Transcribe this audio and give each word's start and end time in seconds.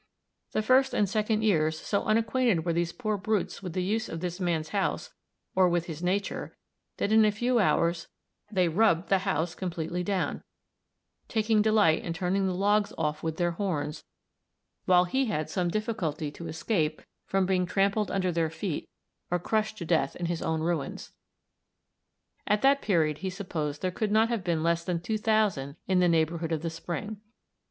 ]"The 0.53 0.63
first 0.63 0.95
and 0.95 1.07
second 1.07 1.43
years, 1.43 1.79
so 1.79 2.03
unacquainted 2.05 2.65
were 2.65 2.73
these 2.73 2.91
poor 2.91 3.17
brutes 3.17 3.61
with 3.61 3.73
the 3.73 3.83
use 3.83 4.09
of 4.09 4.19
this 4.19 4.39
man's 4.39 4.69
house 4.69 5.13
or 5.53 5.69
with 5.69 5.85
his 5.85 6.01
nature, 6.01 6.57
that 6.97 7.11
in 7.11 7.23
a 7.23 7.31
few 7.31 7.59
hours 7.59 8.07
they 8.51 8.67
rubbed 8.67 9.09
the 9.09 9.19
house 9.19 9.53
completely 9.53 10.03
down, 10.03 10.41
taking 11.27 11.61
delight 11.61 12.03
in 12.03 12.13
turning 12.13 12.47
the 12.47 12.55
logs 12.55 12.91
off 12.97 13.21
with 13.21 13.37
their 13.37 13.51
horns, 13.51 14.03
while 14.85 15.05
he 15.05 15.25
had 15.27 15.51
some 15.51 15.69
difficulty 15.69 16.31
to 16.31 16.47
escape 16.47 17.03
from 17.27 17.45
being 17.45 17.67
trampled 17.67 18.09
under 18.09 18.31
their 18.31 18.49
feet 18.49 18.89
or 19.29 19.37
crushed 19.37 19.77
to 19.77 19.85
death 19.85 20.15
in 20.15 20.25
his 20.25 20.41
own 20.41 20.61
ruins. 20.61 21.11
At 22.47 22.63
that 22.63 22.81
period 22.81 23.19
he 23.19 23.29
supposed 23.29 23.83
there 23.83 23.91
could 23.91 24.11
not 24.11 24.29
have 24.29 24.43
been 24.43 24.63
less 24.63 24.83
than 24.83 24.99
2,000 24.99 25.75
in 25.87 25.99
the 25.99 26.09
neighborhood 26.09 26.51
of 26.51 26.63
the 26.63 26.71
spring. 26.71 27.21